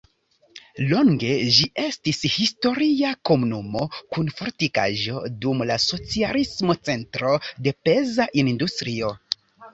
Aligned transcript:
Longe 0.91 1.33
ĝi 1.57 1.67
estis 1.83 2.21
historia 2.35 3.11
komunumo 3.31 3.83
kun 4.17 4.31
fortikaĵo, 4.41 5.21
dum 5.45 5.63
la 5.73 5.79
socialismo 5.85 6.79
centro 6.91 7.37
de 7.69 7.77
peza 7.91 8.29
industrio. 8.47 9.15